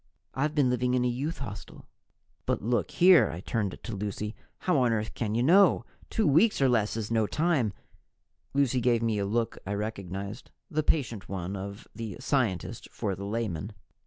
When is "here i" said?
2.89-3.39